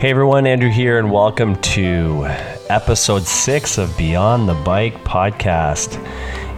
[0.00, 2.24] Hey everyone, Andrew here, and welcome to
[2.70, 5.96] episode six of Beyond the Bike podcast.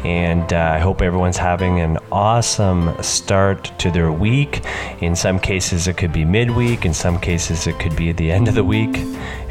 [0.04, 4.62] And uh, I hope everyone's having an awesome start to their week.
[5.00, 6.84] In some cases, it could be midweek.
[6.84, 8.98] In some cases, it could be at the end of the week.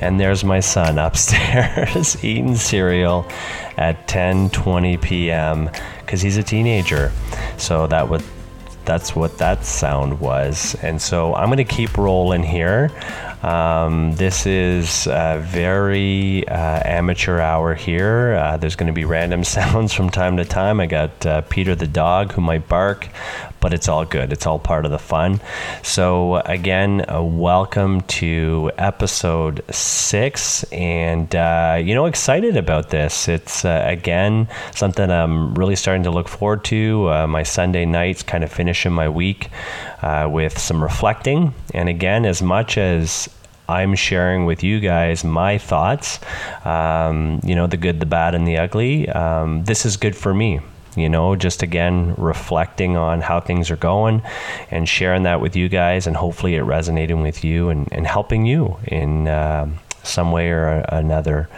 [0.01, 3.25] And there's my son upstairs eating cereal
[3.75, 5.67] at 10:20 p.m.
[6.01, 7.11] because he's a teenager.
[7.57, 8.23] So that would
[8.85, 10.75] that's what that sound was.
[10.81, 12.89] And so I'm going to keep rolling here.
[13.41, 18.33] Um, this is a very uh, amateur hour here.
[18.33, 20.79] Uh, there's going to be random sounds from time to time.
[20.79, 23.07] I got uh, Peter the dog who might bark,
[23.59, 24.31] but it's all good.
[24.31, 25.41] It's all part of the fun.
[25.83, 30.63] So, again, uh, welcome to episode six.
[30.71, 33.27] And, uh, you know, excited about this.
[33.27, 37.27] It's, uh, again, something I'm really starting to look forward to.
[37.27, 39.49] my Sunday nights kind of finishing my week
[40.27, 41.53] with some reflecting.
[41.73, 43.29] And, again, as much as
[43.67, 46.19] I'm sharing with you guys my thoughts,
[46.65, 49.07] um, you know, the good, the bad, and the ugly.
[49.09, 50.59] Um, this is good for me
[50.95, 54.21] you know, just again reflecting on how things are going
[54.71, 58.45] and sharing that with you guys, and hopefully it resonating with you and, and helping
[58.45, 59.67] you in uh,
[60.03, 61.49] some way or another.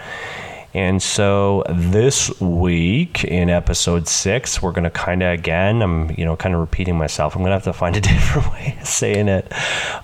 [0.74, 6.24] And so this week in episode six, we're going to kind of again, I'm, you
[6.24, 7.36] know, kind of repeating myself.
[7.36, 9.52] I'm going to have to find a different way of saying it.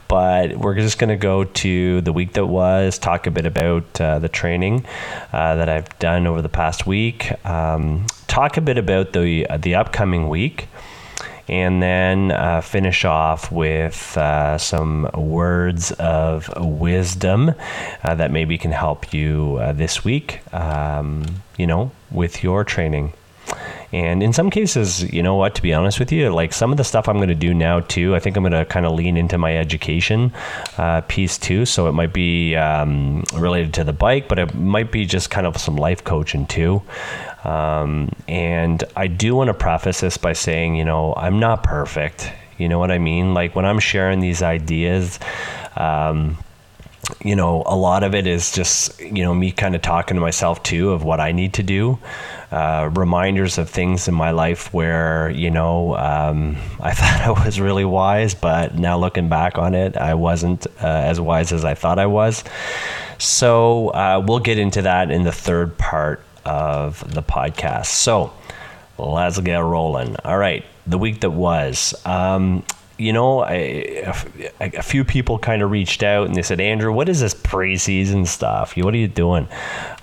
[0.10, 4.02] But we're just going to go to the week that was, talk a bit about
[4.02, 4.86] uh, the training
[5.32, 9.76] uh, that I've done over the past week, um, talk a bit about the, the
[9.76, 10.68] upcoming week
[11.48, 17.54] and then uh, finish off with uh, some words of wisdom
[18.04, 21.26] uh, that maybe can help you uh, this week, um,
[21.58, 23.14] you know, with your training.
[23.94, 26.78] And in some cases, you know what, to be honest with you, like some of
[26.78, 28.92] the stuff I'm going to do now too, I think I'm going to kind of
[28.94, 30.34] lean into my education
[30.78, 31.66] uh, piece too.
[31.66, 35.48] So it might be um, related to the bike, but it might be just kind
[35.48, 36.82] of some life coaching too.
[37.48, 42.30] Um, and I do want to preface this by saying, you know, I'm not perfect.
[42.58, 43.34] You know what I mean?
[43.34, 45.18] Like when I'm sharing these ideas,
[45.78, 46.38] um,
[47.24, 50.22] you know, a lot of it is just, you know, me kind of talking to
[50.22, 52.00] myself too of what I need to do.
[52.52, 57.62] Uh, reminders of things in my life where, you know, um, I thought I was
[57.62, 61.76] really wise, but now looking back on it, I wasn't uh, as wise as I
[61.76, 62.44] thought I was.
[63.20, 67.88] So uh, we'll get into that in the third part of the podcast.
[67.88, 68.34] So
[68.98, 70.16] let's get rolling.
[70.24, 71.94] All right, the week that was.
[72.06, 72.64] Um,
[72.98, 77.20] you know, a few people kind of reached out and they said, Andrew, what is
[77.20, 78.76] this preseason stuff?
[78.76, 79.48] What are you doing?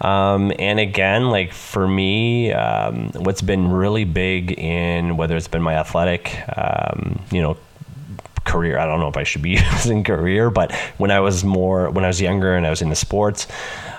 [0.01, 5.63] Um, and again, like for me, um, what's been really big in whether it's been
[5.63, 7.57] my athletic, um, you know,
[8.45, 8.79] career.
[8.79, 12.05] I don't know if I should be using career, but when I was more, when
[12.05, 13.47] I was younger and I was in the sports,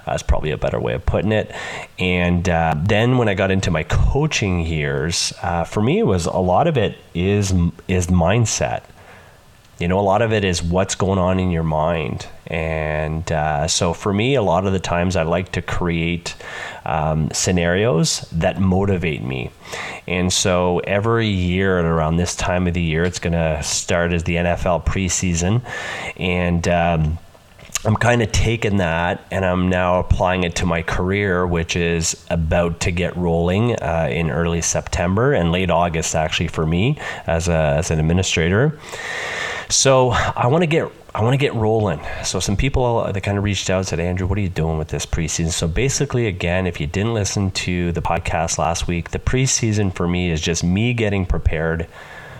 [0.06, 1.52] that's probably a better way of putting it.
[1.98, 6.26] And uh, then when I got into my coaching years, uh, for me, it was
[6.26, 7.52] a lot of it is
[7.88, 8.84] is mindset.
[9.80, 12.28] You know, a lot of it is what's going on in your mind.
[12.48, 16.36] And uh, so for me, a lot of the times I like to create
[16.86, 19.52] um, scenarios that motivate me.
[20.08, 24.14] And so every year at around this time of the year, it's going to start
[24.14, 25.62] as the NFL preseason.
[26.18, 27.18] And, um,
[27.86, 32.26] I'm kind of taking that and I'm now applying it to my career, which is
[32.32, 37.48] about to get rolling uh, in early September and late August, actually, for me as,
[37.48, 38.80] a, as an administrator.
[39.70, 42.02] So I want to get I want to get rolling.
[42.26, 44.78] So some people uh, that kind of reached out said, Andrew, what are you doing
[44.78, 45.50] with this preseason?
[45.50, 50.10] So basically, again, if you didn't listen to the podcast last week, the preseason for
[50.10, 51.88] me is just me getting prepared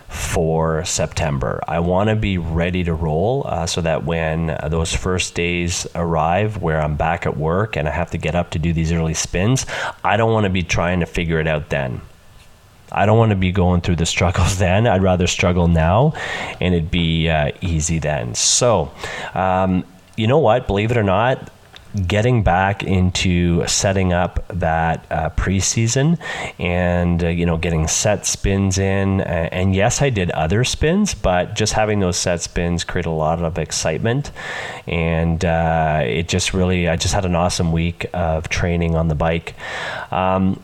[0.10, 1.64] for September.
[1.70, 5.88] I want to be ready to roll uh, so that when uh, those first days
[5.96, 8.92] arrive where I'm back at work and I have to get up to do these
[8.92, 9.66] early spins,
[10.04, 12.02] I don't want to be trying to figure it out then.
[12.92, 14.88] I don't want to be going through the struggles then.
[14.88, 16.14] I'd rather struggle now
[16.60, 18.36] and it'd be uh, easy then.
[18.36, 18.92] So,
[19.34, 19.86] um,
[20.18, 20.68] you know what?
[20.68, 21.52] Believe it or not,
[22.08, 26.20] getting back into setting up that uh, preseason
[26.60, 31.56] and uh, you know getting set spins in and yes i did other spins but
[31.56, 34.32] just having those set spins create a lot of excitement
[34.88, 39.16] and uh, it just really i just had an awesome week of training on the
[39.16, 39.56] bike
[40.12, 40.60] um,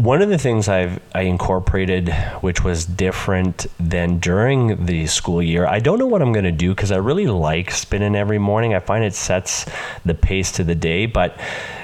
[0.00, 2.08] one of the things I've I incorporated,
[2.40, 6.52] which was different than during the school year, I don't know what I'm going to
[6.52, 8.74] do because I really like spinning every morning.
[8.74, 9.66] I find it sets
[10.04, 11.06] the pace to the day.
[11.06, 11.38] But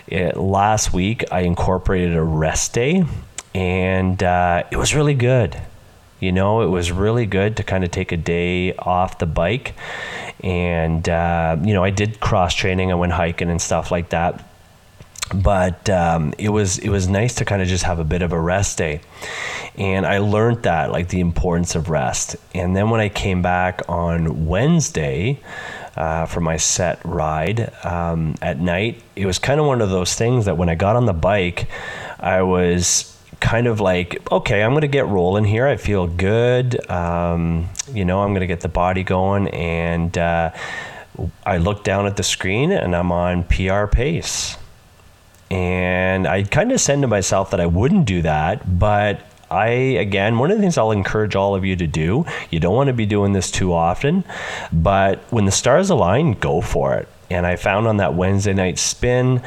[0.06, 3.04] it, uh, last week I incorporated a rest day,
[3.54, 5.60] and uh, it was really good.
[6.18, 9.74] You know, it was really good to kind of take a day off the bike.
[10.42, 14.42] And, uh, you know, I did cross training, I went hiking and stuff like that.
[15.34, 18.32] But um, it was it was nice to kind of just have a bit of
[18.32, 19.00] a rest day,
[19.76, 22.36] and I learned that like the importance of rest.
[22.54, 25.40] And then when I came back on Wednesday,
[25.96, 29.02] uh, for my set ride um, at night.
[29.16, 31.68] It was kind of one of those things that when I got on the bike,
[32.20, 35.66] I was kind of like, okay, I'm going to get rolling here.
[35.66, 36.88] I feel good.
[36.90, 39.48] Um, you know, I'm going to get the body going.
[39.48, 40.52] And uh,
[41.44, 44.56] I look down at the screen and I'm on PR pace.
[45.50, 49.20] And I kind of said to myself that I wouldn't do that, but
[49.50, 52.74] I, again, one of the things I'll encourage all of you to do, you don't
[52.74, 54.24] want to be doing this too often,
[54.72, 57.08] but when the stars align, go for it.
[57.30, 59.42] And I found on that Wednesday night spin,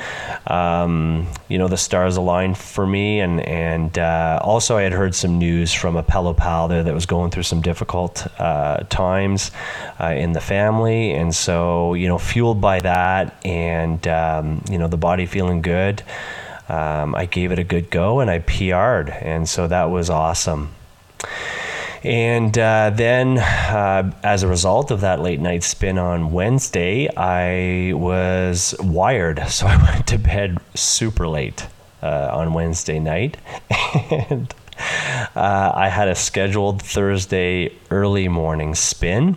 [0.48, 3.20] um, you know, the stars aligned for me.
[3.20, 6.94] And, and uh, also, I had heard some news from a fellow pal there that
[6.94, 9.52] was going through some difficult uh, times
[10.00, 11.12] uh, in the family.
[11.12, 16.04] And so, you know, fueled by that and, um, you know, the body feeling good
[16.70, 19.10] um, I gave it a good go and I PR'd.
[19.10, 20.70] And so that was awesome.
[22.04, 27.94] And uh, then, uh, as a result of that late night spin on Wednesday, I
[27.94, 29.44] was wired.
[29.50, 31.68] So I went to bed super late
[32.02, 33.36] uh, on Wednesday night.
[34.10, 34.54] and
[35.36, 39.36] uh, I had a scheduled Thursday early morning spin.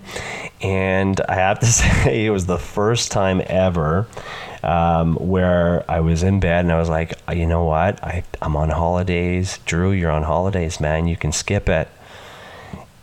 [0.60, 4.06] And I have to say, it was the first time ever
[4.62, 8.02] um, where I was in bed and I was like, you know what?
[8.04, 9.58] I, I'm on holidays.
[9.66, 11.08] Drew, you're on holidays, man.
[11.08, 11.88] You can skip it.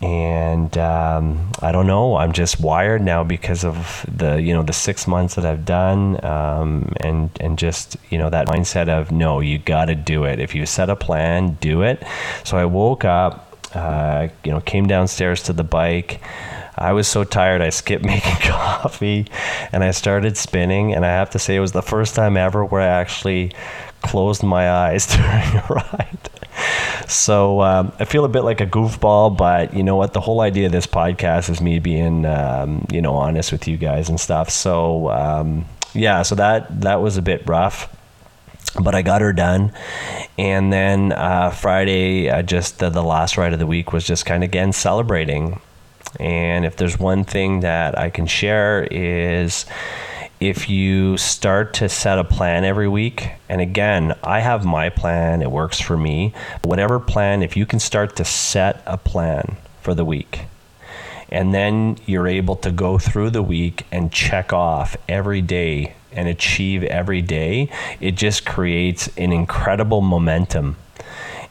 [0.02, 2.16] And um, I don't know.
[2.16, 6.24] I'm just wired now because of the you know the six months that I've done,
[6.24, 10.40] um, and and just you know that mindset of no, you got to do it.
[10.40, 12.02] If you set a plan, do it.
[12.46, 16.22] So I woke up, uh, you know, came downstairs to the bike.
[16.78, 19.28] I was so tired, I skipped making coffee
[19.72, 20.94] and I started spinning.
[20.94, 23.52] And I have to say, it was the first time ever where I actually
[24.02, 26.30] closed my eyes during a ride.
[27.08, 30.14] So um, I feel a bit like a goofball, but you know what?
[30.14, 33.78] The whole idea of this podcast is me being, um, you know, honest with you
[33.78, 34.50] guys and stuff.
[34.50, 37.96] So um, yeah, so that that was a bit rough
[38.80, 39.74] but I got her done.
[40.38, 44.26] And then uh, Friday, uh, just the, the, last ride of the week was just
[44.26, 45.60] kind of again celebrating.
[46.20, 49.66] And if there's one thing that I can share is
[50.40, 55.42] if you start to set a plan every week, and again, I have my plan,
[55.42, 56.34] it works for me.
[56.64, 60.46] Whatever plan, if you can start to set a plan for the week,
[61.30, 66.28] and then you're able to go through the week and check off every day and
[66.28, 67.70] achieve every day,
[68.00, 70.78] it just creates an incredible momentum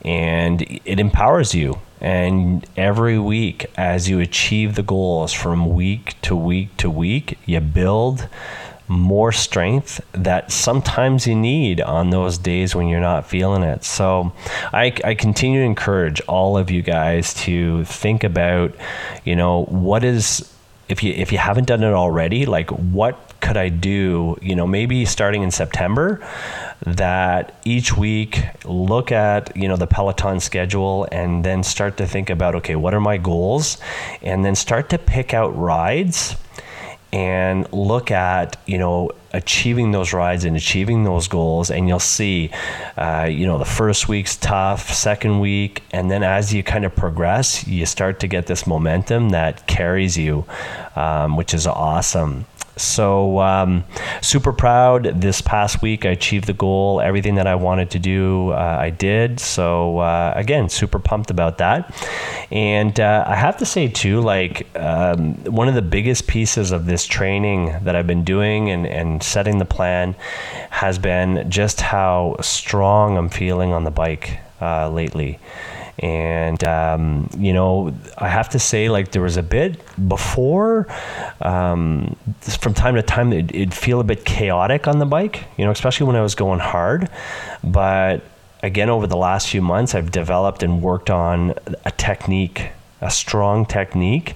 [0.05, 6.37] and it empowers you and every week, as you achieve the goals from week to
[6.37, 8.29] week to week, you build
[8.89, 13.85] more strength that sometimes you need on those days when you're not feeling it.
[13.85, 14.33] So
[14.73, 18.75] I, I continue to encourage all of you guys to think about,
[19.25, 20.53] you know, what is
[20.89, 24.67] if you if you haven't done it already, like what could I do, you know,
[24.67, 26.27] maybe starting in September,
[26.85, 32.31] that each week look at, you know, the Peloton schedule and then start to think
[32.31, 33.79] about, okay, what are my goals?
[34.23, 36.37] And then start to pick out rides
[37.13, 42.51] and look at you know achieving those rides and achieving those goals and you'll see
[42.97, 46.95] uh, you know the first week's tough second week and then as you kind of
[46.95, 50.45] progress you start to get this momentum that carries you
[50.97, 52.45] um, which is awesome
[52.79, 53.85] so, um,
[54.23, 55.21] super proud.
[55.21, 57.01] This past week, I achieved the goal.
[57.01, 59.41] Everything that I wanted to do, uh, I did.
[59.41, 61.95] So, uh, again, super pumped about that.
[62.51, 66.87] And uh, I have to say, too, like um, one of the biggest pieces of
[66.87, 70.15] this training that I've been doing and, and setting the plan
[70.71, 75.39] has been just how strong I'm feeling on the bike uh, lately.
[76.01, 80.87] And, um, you know, I have to say, like, there was a bit before,
[81.41, 82.17] um,
[82.61, 85.73] from time to time, it, it'd feel a bit chaotic on the bike, you know,
[85.73, 87.09] especially when I was going hard.
[87.65, 88.23] But
[88.63, 93.65] again, over the last few months, I've developed and worked on a technique a strong
[93.65, 94.31] technique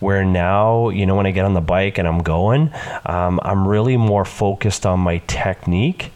[0.00, 2.70] where now you know when i get on the bike and i'm going
[3.06, 6.10] um, i'm really more focused on my technique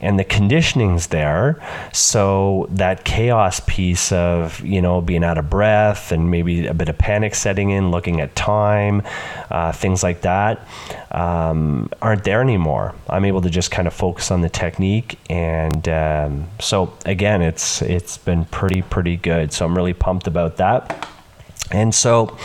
[0.00, 1.62] and the conditioning's there.
[1.92, 6.88] So that chaos piece of you know being out of breath and maybe a bit
[6.88, 9.02] of panic setting in, looking at time,
[9.50, 10.66] uh, things like that,
[11.10, 12.94] um, aren't there anymore.
[13.08, 17.82] I'm able to just kind of focus on the technique, and um, so again, it's
[17.82, 19.52] it's been pretty pretty good.
[19.52, 21.08] So I'm really pumped about that.
[21.70, 22.36] And so,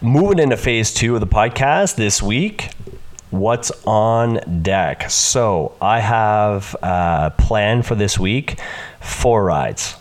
[0.00, 2.70] moving into phase two of the podcast this week,
[3.30, 5.10] what's on deck?
[5.10, 8.60] So, I have a plan for this week
[9.00, 9.96] four rides.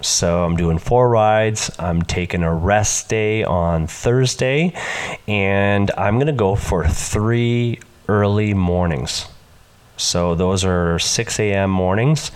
[0.00, 1.70] So, I'm doing four rides.
[1.78, 4.72] I'm taking a rest day on Thursday,
[5.26, 9.26] and I'm going to go for three early mornings.
[9.96, 11.70] So those are 6 a.m.
[11.70, 12.28] mornings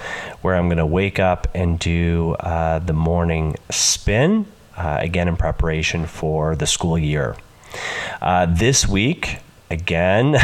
[0.42, 5.36] where I'm going to wake up and do uh, the morning spin, uh, again in
[5.36, 7.36] preparation for the school year.
[8.20, 9.38] Uh, this week,
[9.70, 10.34] again,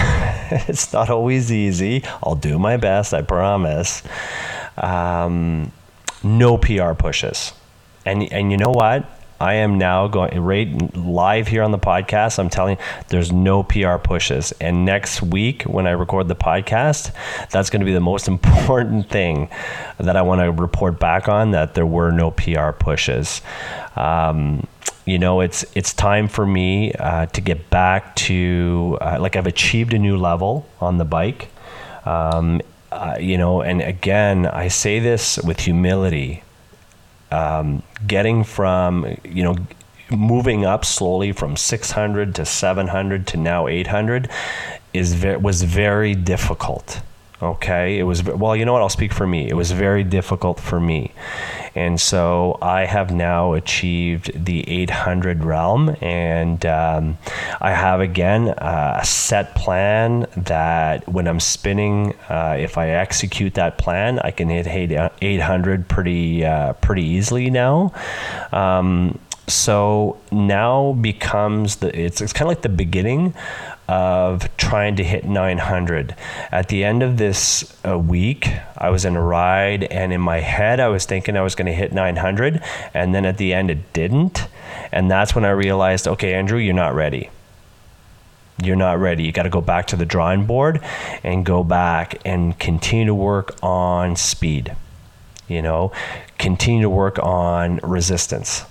[0.68, 2.02] it's not always easy.
[2.22, 4.02] I'll do my best, I promise.
[4.76, 5.72] Um,
[6.22, 7.52] no PR pushes.
[8.04, 9.04] And, and you know what?
[9.42, 12.38] I am now going right live here on the podcast.
[12.38, 14.52] I'm telling you, there's no PR pushes.
[14.60, 17.10] And next week, when I record the podcast,
[17.50, 19.48] that's going to be the most important thing
[19.98, 23.42] that I want to report back on that there were no PR pushes.
[23.96, 24.64] Um,
[25.06, 29.48] you know, it's it's time for me uh, to get back to uh, like I've
[29.48, 31.48] achieved a new level on the bike.
[32.04, 32.60] Um,
[32.92, 36.44] uh, you know, and again, I say this with humility
[37.32, 39.56] um, getting from you know
[40.10, 44.28] moving up slowly from 600 to 700 to now 800
[44.92, 47.00] is ve- was very difficult
[47.40, 47.98] okay?
[47.98, 48.82] It was well you know what?
[48.82, 49.48] I'll speak for me.
[49.48, 51.12] It was very difficult for me
[51.74, 57.18] and so I have now achieved the 800 realm, and um,
[57.60, 63.54] I have again uh, a set plan that when I'm spinning, uh, if I execute
[63.54, 67.92] that plan, I can hit 800 pretty uh, pretty easily now.
[68.52, 73.34] Um, so now becomes the it's, it's kind of like the beginning
[73.92, 76.16] of trying to hit 900.
[76.50, 80.40] At the end of this uh, week, I was in a ride, and in my
[80.40, 82.62] head, I was thinking I was going to hit 900,
[82.94, 84.48] and then at the end, it didn't.
[84.92, 87.28] And that's when I realized, okay, Andrew, you're not ready.
[88.62, 89.24] You're not ready.
[89.24, 90.80] You got to go back to the drawing board
[91.22, 94.74] and go back and continue to work on speed.
[95.48, 95.92] You know,
[96.38, 98.64] continue to work on resistance.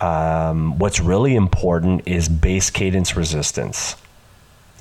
[0.00, 3.96] Um, what's really important is base cadence resistance.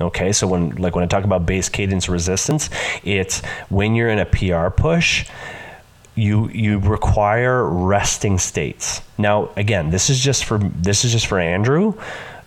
[0.01, 2.69] Okay, so when like when I talk about base cadence resistance,
[3.03, 5.27] it's when you're in a PR push,
[6.15, 9.01] you you require resting states.
[9.17, 11.93] Now, again, this is just for this is just for Andrew.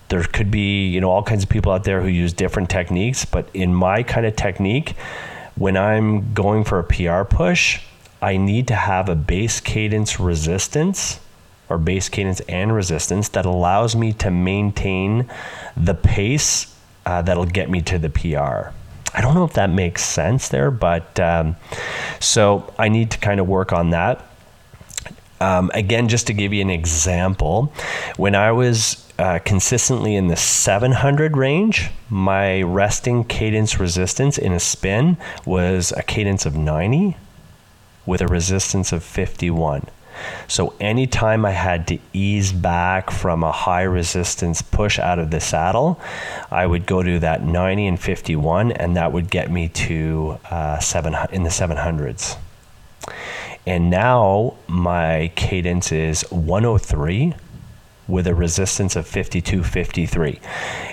[0.09, 3.25] There could be, you know, all kinds of people out there who use different techniques,
[3.25, 4.95] but in my kind of technique,
[5.57, 7.81] when I'm going for a PR push,
[8.23, 11.19] I need to have a base cadence resistance
[11.69, 15.29] or base cadence and resistance that allows me to maintain
[15.77, 16.76] the pace
[17.07, 18.75] uh, that'll get me to the PR.
[19.15, 21.57] I don't know if that makes sense there, but um,
[22.21, 24.23] so I need to kind of work on that.
[25.41, 27.73] Um, again, just to give you an example,
[28.17, 34.61] when I was uh, consistently in the 700 range, my resting cadence resistance in a
[34.61, 37.17] spin was a cadence of 90
[38.05, 39.87] with a resistance of 51.
[40.49, 45.41] So anytime I had to ease back from a high resistance push out of the
[45.41, 46.01] saddle,
[46.51, 50.79] I would go to that 90 and 51, and that would get me to uh,
[50.79, 52.37] seven in the 700s.
[53.67, 57.35] And now my cadence is 103
[58.09, 60.41] with a resistance of 52.53.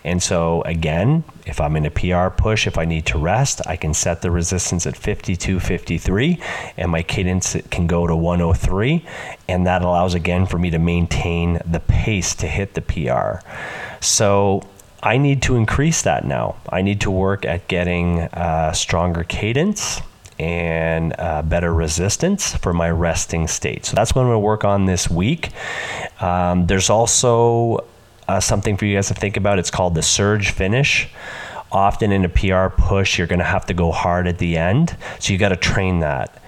[0.04, 3.76] And so again, if I'm in a PR push, if I need to rest, I
[3.76, 6.42] can set the resistance at 52.53
[6.78, 9.06] and my cadence can go to 103
[9.48, 13.46] and that allows again for me to maintain the pace to hit the PR.
[14.00, 14.64] So
[15.02, 16.56] I need to increase that now.
[16.70, 20.02] I need to work at getting a stronger cadence
[20.40, 23.86] and uh, better resistance for my resting state.
[23.86, 25.50] So that's what I'm going to work on this week.
[26.22, 27.86] Um, there's also
[28.28, 29.60] uh, something for you guys to think about.
[29.60, 31.10] It's called the surge finish.
[31.72, 34.96] Often in a PR push, you're going to have to go hard at the end.
[35.20, 36.42] So you got to train that.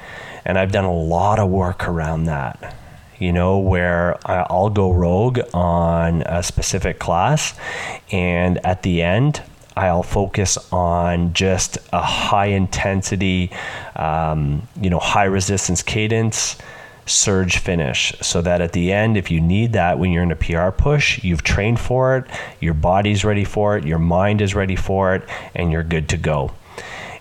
[0.46, 2.76] And I've done a lot of work around that
[3.20, 7.58] you know, where I'll go rogue on a specific class,
[8.12, 9.42] and at the end,
[9.76, 13.52] I'll focus on just a high intensity,
[13.96, 16.58] um, you know, high resistance cadence
[17.06, 18.14] surge finish.
[18.22, 21.24] So that at the end if you need that when you're in a PR push
[21.24, 22.26] you've trained for it
[22.60, 26.18] your body's ready for it your mind is ready for it and you're good to
[26.18, 26.52] go.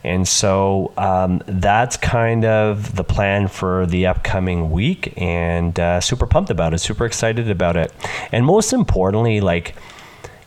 [0.03, 6.27] And so um, that's kind of the plan for the upcoming week and uh, super
[6.27, 7.93] pumped about it super excited about it.
[8.33, 9.75] And most importantly like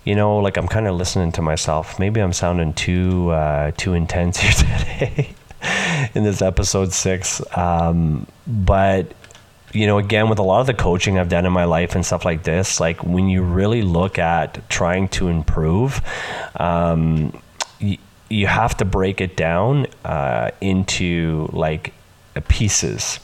[0.07, 1.99] you know, like I'm kind of listening to myself.
[1.99, 5.35] Maybe I'm sounding too uh, too intense here today
[6.15, 7.41] in this episode six.
[7.57, 9.13] Um, but
[9.73, 12.05] you know, again, with a lot of the coaching I've done in my life and
[12.05, 16.01] stuff like this, like when you really look at trying to improve,
[16.55, 17.37] um,
[17.81, 17.97] y-
[18.29, 21.93] you have to break it down uh, into like
[22.41, 23.19] pieces.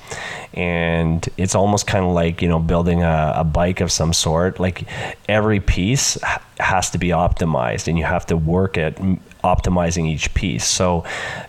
[0.53, 4.59] And it's almost kind of like you know building a, a, bike of some sort.
[4.59, 4.87] Like
[5.27, 6.17] every piece
[6.59, 8.95] has to be optimized and you have to work at
[9.43, 10.65] optimizing each piece.
[10.65, 11.03] So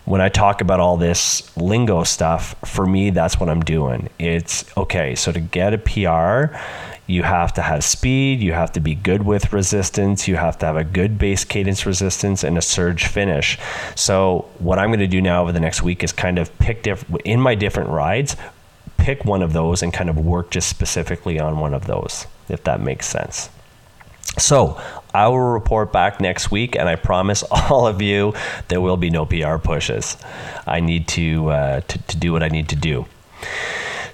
[0.04, 4.08] when i talk about all this lingo stuff for me that's what i'm doing.
[4.18, 6.56] It's okay so to get a pr
[7.06, 10.66] you have to have speed, you have to be good with resistance, you have to
[10.66, 13.58] have a good base cadence resistance and a surge finish.
[13.94, 16.82] So, what I'm going to do now over the next week is kind of pick
[16.82, 18.36] diff- in my different rides,
[18.96, 22.64] pick one of those and kind of work just specifically on one of those, if
[22.64, 23.50] that makes sense.
[24.38, 24.80] So,
[25.12, 28.32] I will report back next week, and I promise all of you
[28.68, 30.16] there will be no PR pushes.
[30.66, 33.06] I need to, uh, to, to do what I need to do.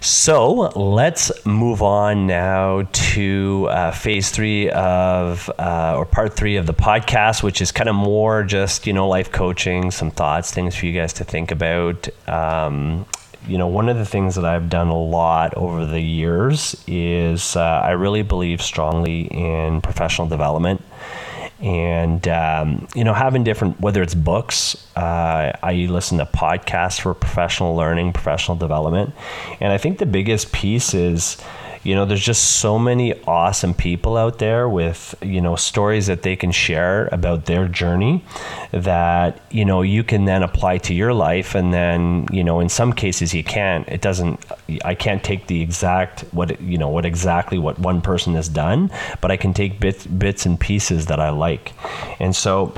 [0.02, 6.64] So let's move on now to uh, phase three of, uh, or part three of
[6.64, 10.75] the podcast, which is kind of more just, you know, life coaching, some thoughts, things
[10.75, 12.09] for you guys to think about.
[12.26, 13.04] Um,
[13.47, 17.54] you know, one of the things that I've done a lot over the years is
[17.54, 20.83] uh, I really believe strongly in professional development
[21.61, 27.12] and um, you know having different whether it's books uh, i listen to podcasts for
[27.14, 29.14] professional learning professional development.
[29.61, 31.37] And i think the biggest piece is
[31.82, 36.22] you know there's just so many awesome people out there with you know stories that
[36.22, 38.25] they can share about their journey
[38.72, 41.54] that you know you can then apply to your life.
[41.54, 43.88] And then you know in some cases you can't.
[43.88, 44.44] It doesn't
[44.84, 48.90] i can't take the exact what you know what exactly what one person has done
[49.20, 51.72] but i can take bits bits and pieces that i like.
[52.20, 52.75] And so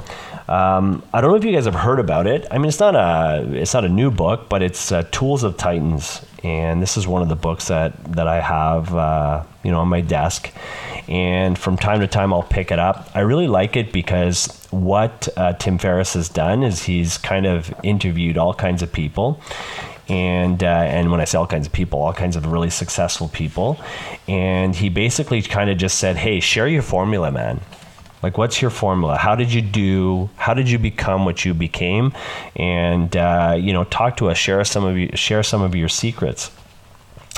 [0.48, 2.46] um, I don't know if you guys have heard about it.
[2.50, 5.56] I mean, it's not a it's not a new book, but it's uh, Tools of
[5.56, 9.80] Titans, and this is one of the books that that I have uh, you know
[9.80, 10.50] on my desk.
[11.08, 13.10] And from time to time, I'll pick it up.
[13.14, 17.74] I really like it because what uh, Tim Ferriss has done is he's kind of
[17.82, 19.40] interviewed all kinds of people,
[20.08, 23.28] and uh, and when I say all kinds of people, all kinds of really successful
[23.28, 23.80] people,
[24.28, 27.60] and he basically kind of just said, "Hey, share your formula, man."
[28.22, 29.16] Like, what's your formula?
[29.16, 30.30] How did you do?
[30.36, 32.12] How did you become what you became?
[32.56, 34.38] And uh, you know, talk to us.
[34.38, 35.10] Share some of you.
[35.14, 36.50] Share some of your secrets.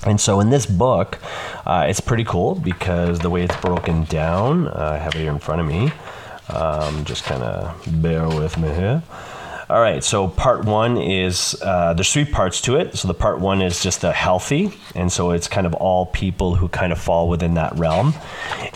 [0.06, 1.18] And so in this book,
[1.64, 5.32] uh, it's pretty cool because the way it's broken down, uh, I have it here
[5.32, 5.92] in front of me.
[6.50, 9.02] Um, just kind of bear with me here.
[9.70, 12.96] All right, so part one is uh, there's three parts to it.
[12.96, 16.54] So the part one is just the healthy, and so it's kind of all people
[16.54, 18.12] who kind of fall within that realm.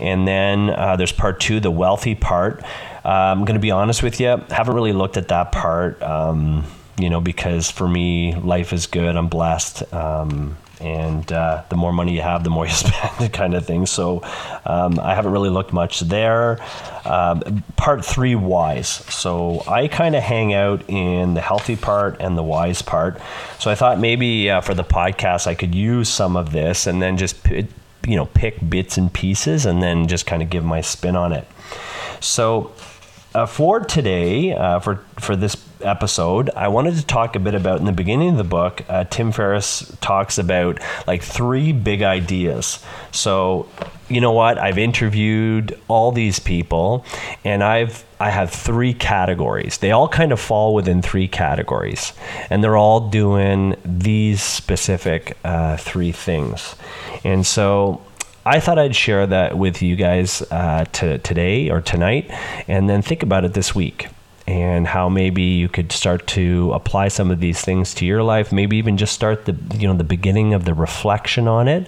[0.00, 2.62] And then uh, there's part two, the wealthy part.
[3.04, 6.02] Uh, I'm going to be honest with you, haven't really looked at that part.
[6.02, 6.64] Um,
[6.98, 9.14] you know, because for me, life is good.
[9.14, 9.92] I'm blessed.
[9.92, 13.86] Um, and uh, the more money you have, the more you spend, kind of thing.
[13.86, 14.22] So
[14.64, 16.58] um, I haven't really looked much there.
[17.04, 18.88] Um, part three, wise.
[18.88, 23.20] So I kind of hang out in the healthy part and the wise part.
[23.58, 27.00] So I thought maybe uh, for the podcast I could use some of this and
[27.00, 27.36] then just
[28.06, 31.32] you know pick bits and pieces and then just kind of give my spin on
[31.32, 31.46] it.
[32.20, 32.72] So
[33.34, 37.78] uh, for today, uh, for for this episode, I wanted to talk a bit about
[37.80, 38.82] in the beginning of the book.
[38.88, 42.84] Uh, Tim Ferriss talks about like three big ideas.
[43.12, 43.68] So,
[44.08, 44.58] you know what?
[44.58, 47.04] I've interviewed all these people,
[47.44, 49.78] and I've I have three categories.
[49.78, 52.12] They all kind of fall within three categories,
[52.50, 56.74] and they're all doing these specific uh, three things.
[57.24, 58.02] And so
[58.44, 62.30] I thought I'd share that with you guys uh, to, today or tonight,
[62.66, 64.08] and then think about it this week
[64.48, 68.50] and how maybe you could start to apply some of these things to your life.
[68.50, 71.86] Maybe even just start the you know the beginning of the reflection on it.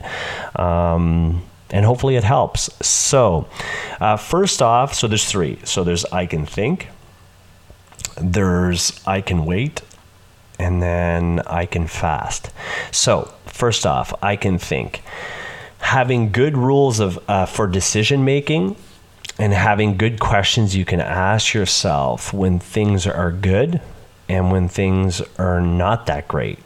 [0.61, 2.69] Um, and hopefully it helps.
[2.87, 3.49] So,
[3.99, 5.59] uh, first off, so there's three.
[5.65, 6.89] So there's I can think,
[8.21, 9.81] there's I can wait,
[10.59, 12.51] and then I can fast.
[12.91, 15.03] So, first off, I can think
[15.79, 18.77] having good rules of uh, for decision making
[19.41, 23.81] and having good questions you can ask yourself when things are good
[24.29, 26.59] and when things are not that great.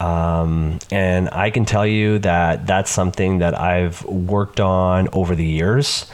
[0.00, 5.44] Um, and I can tell you that that's something that I've worked on over the
[5.44, 6.10] years.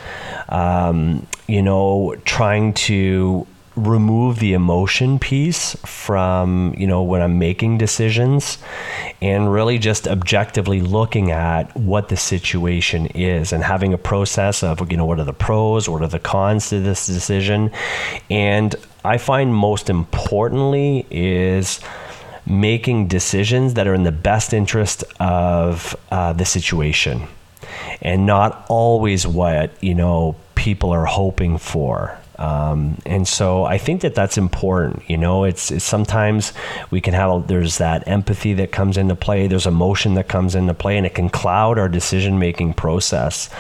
[0.49, 7.79] Um, you know, trying to remove the emotion piece from you know when I'm making
[7.79, 8.59] decisions
[9.21, 14.91] and really just objectively looking at what the situation is and having a process of
[14.91, 17.73] you know what are the pros what are the cons to this decision.
[18.31, 21.81] And I find most importantly is
[22.47, 27.27] making decisions that are in the best interest of uh, the situation
[28.03, 34.01] and not always what you know people are hoping for um, and so I think
[34.03, 35.09] that that's important.
[35.09, 36.53] You know, it's, it's, sometimes
[36.91, 39.47] we can have there's that empathy that comes into play.
[39.47, 43.51] There's emotion that comes into play, and it can cloud our decision making process.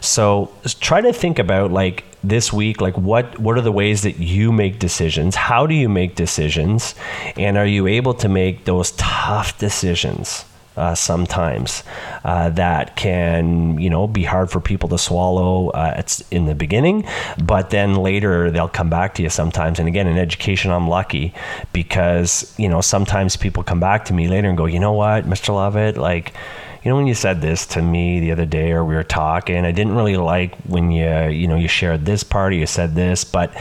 [0.00, 4.18] So try to think about like this week like what what are the ways that
[4.18, 6.94] you make decisions how do you make decisions
[7.36, 10.44] and are you able to make those tough decisions
[10.76, 11.82] uh, sometimes
[12.24, 16.54] uh, that can you know be hard for people to swallow uh, it's in the
[16.54, 17.04] beginning
[17.44, 19.78] but then later they'll come back to you sometimes.
[19.78, 21.34] And again in education i'm lucky
[21.72, 25.24] because you know sometimes people come back to me later and go you know what
[25.24, 25.96] mr lovett?
[25.96, 26.32] Like
[26.82, 29.64] you know when you said this to me the other day or we were talking
[29.64, 32.94] i didn't really like when you you know you shared this part or you said
[32.94, 33.54] this but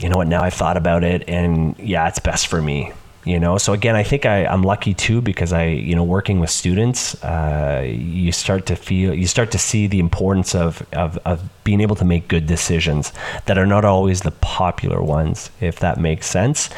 [0.00, 0.28] you know what?
[0.28, 2.92] Now i've thought about it and yeah it's best for me
[3.28, 3.58] you know?
[3.58, 7.22] So again i think I, i'm lucky too because i you know working with students
[7.22, 11.80] uh, you start to feel you start to see the importance of, of, of being
[11.80, 13.12] able to make good decisions
[13.46, 16.70] that are not always the popular ones if that makes sense.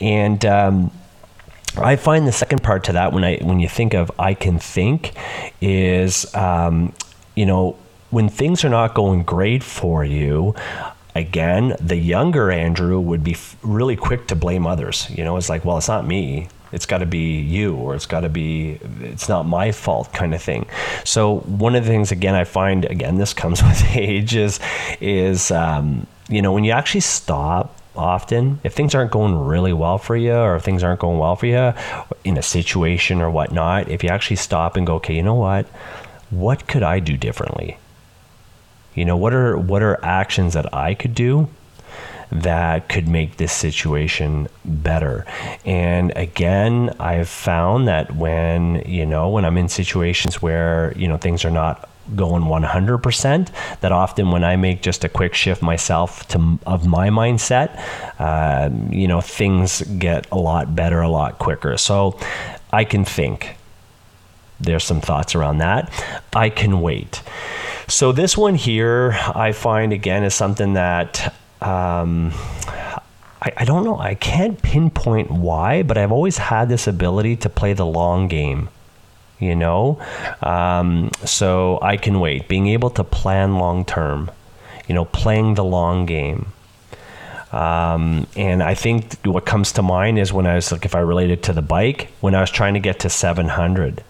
[0.00, 0.90] And um,
[1.76, 4.58] I find the second part to that when I when you think of I can
[4.58, 5.12] think
[5.60, 6.92] is um,
[7.34, 7.76] you know
[8.10, 10.54] when things are not going great for you
[11.14, 15.08] again, the younger Andrew would be really quick to blame others.
[15.10, 16.48] You know, it's like, well, it's not me.
[16.72, 20.34] It's got to be you, or it's got to be, it's not my fault, kind
[20.34, 20.66] of thing.
[21.04, 24.58] So one of the things, again, I find, again, this comes with age, is,
[25.00, 29.98] is um, you know, when you actually stop often if things aren't going really well
[29.98, 31.74] for you or if things aren't going well for you
[32.24, 35.66] in a situation or whatnot if you actually stop and go okay you know what
[36.30, 37.76] what could i do differently
[38.94, 41.48] you know, what are what are actions that I could do
[42.32, 45.26] that could make this situation better.
[45.66, 51.18] And again, I've found that when, you know, when I'm in situations where, you know,
[51.18, 53.48] things are not going 100%
[53.80, 57.80] that often when i make just a quick shift myself to of my mindset
[58.18, 62.18] uh, you know things get a lot better a lot quicker so
[62.72, 63.56] i can think
[64.62, 65.90] there's some thoughts around that.
[66.34, 67.22] I can wait.
[67.88, 72.32] So this one here, I find again is something that um,
[73.42, 73.98] I, I don't know.
[73.98, 78.68] I can't pinpoint why, but I've always had this ability to play the long game
[79.38, 80.00] you know?
[80.40, 82.46] Um, so i can wait.
[82.46, 84.30] Being able to plan long term
[84.88, 86.52] you know playing the long game.
[87.52, 91.00] Um, and i think what comes to mind is when i was like if i
[91.00, 94.02] related to the bike when i was trying to get to 700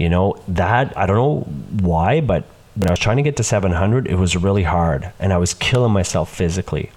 [0.00, 1.40] you know that i don't know
[1.80, 5.32] why but when I was trying to get to 700, it was really hard and
[5.32, 6.90] I was killing myself physically.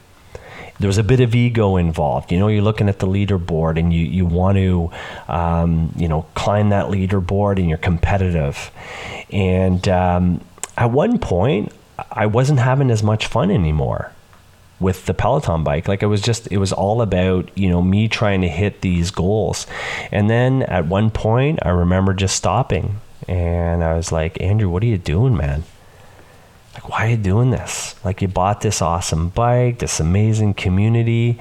[0.80, 2.32] There was a bit of ego involved.
[2.32, 4.92] You know, you're looking at the leaderboard and you, you want to,
[5.28, 8.72] um, you know, climb that leaderboard and you're competitive.
[9.32, 10.42] And um,
[10.78, 11.72] at one point,
[12.12, 14.12] I wasn't having as much fun anymore
[14.84, 15.88] with the Peloton bike.
[15.88, 19.10] Like it was just, it was all about, you know, me trying to hit these
[19.10, 19.66] goals.
[20.12, 24.84] And then at one point, I remember just stopping and I was like, Andrew, what
[24.84, 25.64] are you doing, man?
[26.74, 27.96] Like, why are you doing this?
[28.04, 31.40] Like, you bought this awesome bike, this amazing community,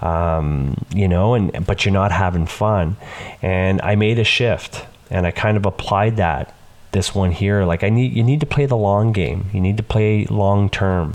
[0.00, 2.96] um, you know, and but you're not having fun.
[3.42, 6.54] And I made a shift, and I kind of applied that
[6.92, 7.64] this one here.
[7.64, 9.50] Like, I need you need to play the long game.
[9.52, 11.14] You need to play long term.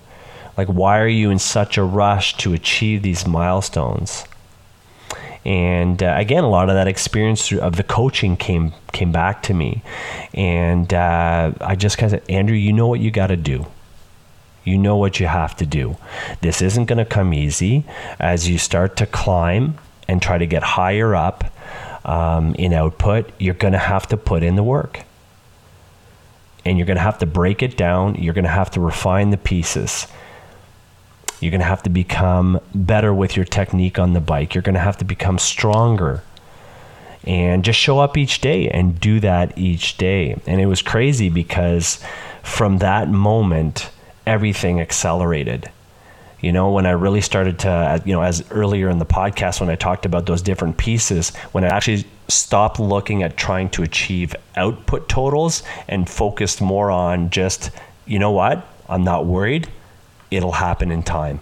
[0.57, 4.25] Like, why are you in such a rush to achieve these milestones?
[5.45, 9.53] and uh, again a lot of that experience of the coaching came came back to
[9.53, 9.83] me.
[10.33, 13.67] And uh, i just kind of said andrew you know what you got to do.
[14.63, 15.97] You know what you have to do.
[16.41, 17.83] This isn't going to come easy.
[18.19, 21.43] As you start to climb and try to get higher up
[22.03, 25.01] um, in output you're going to have to put in the work.
[26.65, 28.15] And you're going to have to break it down.
[28.15, 30.07] You're going to have to refine the pieces
[31.39, 34.55] you're going to have to become better with your technique on the bike.
[34.55, 36.23] You're going to have to become stronger.
[37.23, 40.39] And just show up each day and do that each day.
[40.45, 41.99] And it was crazy because
[42.43, 43.89] from that moment,
[44.27, 45.69] everything accelerated.
[46.39, 49.59] You know, when I really started to, uh, you know, as earlier in the podcast,
[49.59, 53.81] when I talked about those different pieces, when I actually stopped looking at trying to
[53.81, 57.71] achieve output totals and focused more on just,
[58.05, 59.67] you know what, I'm not worried
[60.35, 61.39] it'll happen in time.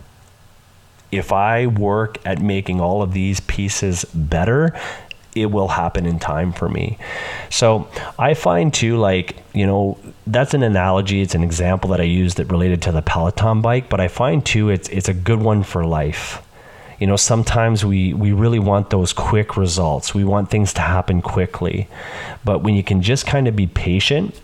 [1.12, 4.79] If I work at making all of these pieces better,
[5.36, 6.97] it will happen in time for me.
[7.49, 12.06] So I find too, like, you know, that's an analogy, it's an example that I
[12.06, 15.39] use that related to the Peloton bike, but I find too it's it's a good
[15.39, 16.41] one for life.
[16.99, 20.13] You know, sometimes we, we really want those quick results.
[20.15, 21.89] We want things to happen quickly.
[22.45, 24.39] But when you can just kind of be patient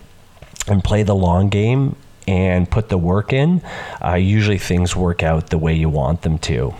[0.67, 1.95] and play the long game
[2.29, 3.61] and put the work in,
[4.05, 6.75] uh, usually things work out the way you want them to.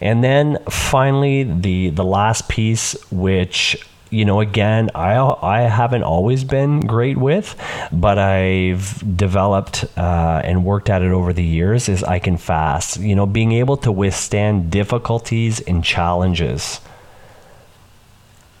[0.00, 3.76] And then finally, the the last piece, which
[4.10, 7.56] you know, again, I I haven't always been great with,
[7.92, 11.88] but I've developed uh, and worked at it over the years.
[11.88, 12.98] Is I can fast.
[12.98, 16.80] You know, being able to withstand difficulties and challenges.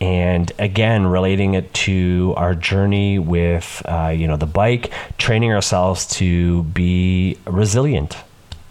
[0.04, 6.06] And again, relating it to our journey with, uh, you know, the bike, training ourselves
[6.18, 8.18] to be resilient,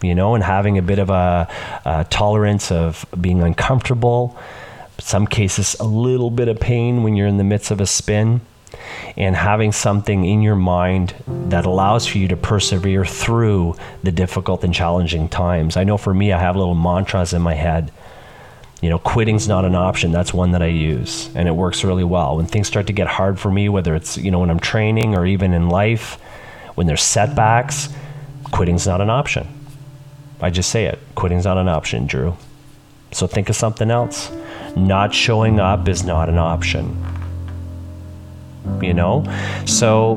[0.00, 1.48] you know, and having a bit of a,
[1.84, 4.38] a tolerance of being uncomfortable,
[5.00, 8.40] some cases a little bit of pain when you're in the midst of a spin
[9.16, 14.62] and having something in your mind that allows for you to persevere through the difficult
[14.62, 15.76] and challenging times.
[15.76, 17.90] I know for me, I have little mantras in my head.
[18.82, 20.12] You know, quitting's not an option.
[20.12, 22.36] That's one that I use, and it works really well.
[22.36, 25.16] When things start to get hard for me, whether it's, you know, when I'm training
[25.16, 26.18] or even in life,
[26.74, 27.88] when there's setbacks,
[28.50, 29.48] quitting's not an option.
[30.40, 32.36] I just say it quitting's not an option, Drew.
[33.12, 34.30] So think of something else
[34.76, 37.02] not showing up is not an option.
[38.82, 39.24] You know?
[39.66, 40.16] So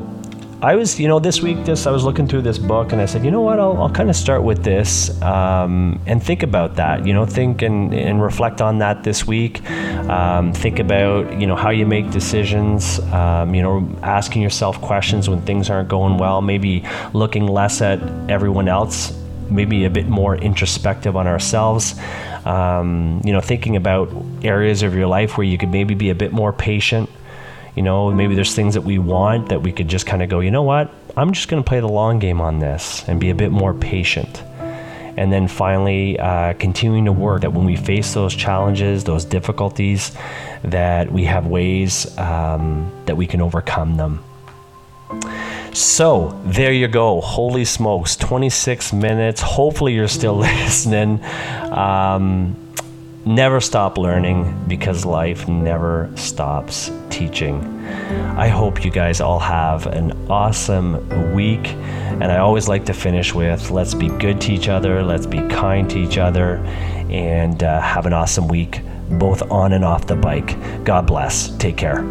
[0.60, 3.06] I was, you know, this week, this I was looking through this book, and I
[3.06, 6.74] said, you know what, I'll, I'll kind of start with this um, and think about
[6.76, 7.06] that.
[7.06, 9.64] You know, think and, and reflect on that this week.
[9.70, 12.98] Um, think about, you know, how you make decisions.
[13.12, 16.42] Um, you know, asking yourself questions when things aren't going well.
[16.42, 19.16] Maybe looking less at everyone else.
[19.48, 21.94] Maybe a bit more introspective on ourselves
[22.48, 24.10] um, you know, thinking about
[24.42, 27.10] areas of your life where you could maybe be a bit more patient.
[27.78, 30.40] You know, maybe there's things that we want that we could just kind of go,
[30.40, 33.30] you know what, I'm just going to play the long game on this and be
[33.30, 34.42] a bit more patient.
[35.16, 40.10] And then finally, uh, continuing to work that when we face those challenges, those difficulties,
[40.64, 44.24] that we have ways um, that we can overcome them.
[45.72, 47.20] So there you go.
[47.20, 49.40] Holy smokes, 26 minutes.
[49.40, 51.22] Hopefully, you're still listening.
[51.70, 52.56] Um,
[53.28, 57.62] never stop learning because life never stops teaching.
[58.38, 61.68] I hope you guys all have an awesome week.
[61.68, 65.46] And I always like to finish with let's be good to each other, let's be
[65.48, 66.56] kind to each other,
[67.10, 70.56] and uh, have an awesome week, both on and off the bike.
[70.84, 71.54] God bless.
[71.58, 72.02] Take care.